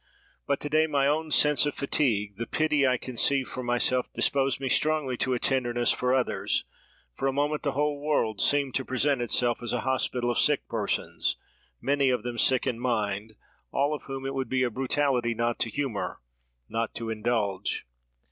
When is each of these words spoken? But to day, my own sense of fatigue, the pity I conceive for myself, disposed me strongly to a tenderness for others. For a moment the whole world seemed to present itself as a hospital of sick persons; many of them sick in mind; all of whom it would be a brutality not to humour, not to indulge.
But 0.47 0.59
to 0.61 0.67
day, 0.67 0.87
my 0.87 1.05
own 1.05 1.29
sense 1.29 1.67
of 1.67 1.75
fatigue, 1.75 2.37
the 2.37 2.47
pity 2.47 2.87
I 2.87 2.97
conceive 2.97 3.47
for 3.47 3.61
myself, 3.61 4.11
disposed 4.15 4.59
me 4.59 4.67
strongly 4.67 5.15
to 5.17 5.35
a 5.35 5.39
tenderness 5.39 5.91
for 5.91 6.11
others. 6.11 6.65
For 7.13 7.27
a 7.27 7.31
moment 7.31 7.61
the 7.61 7.73
whole 7.73 8.01
world 8.01 8.41
seemed 8.41 8.73
to 8.73 8.83
present 8.83 9.21
itself 9.21 9.61
as 9.61 9.73
a 9.73 9.81
hospital 9.81 10.31
of 10.31 10.39
sick 10.39 10.67
persons; 10.67 11.35
many 11.79 12.09
of 12.09 12.23
them 12.23 12.39
sick 12.39 12.65
in 12.65 12.79
mind; 12.79 13.33
all 13.71 13.93
of 13.93 14.05
whom 14.05 14.25
it 14.25 14.33
would 14.33 14.49
be 14.49 14.63
a 14.63 14.71
brutality 14.71 15.35
not 15.35 15.59
to 15.59 15.69
humour, 15.69 16.21
not 16.67 16.95
to 16.95 17.11
indulge. 17.11 17.85